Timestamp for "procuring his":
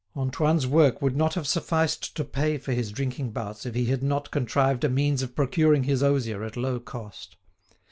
5.35-6.01